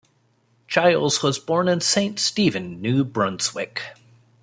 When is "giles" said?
0.67-1.21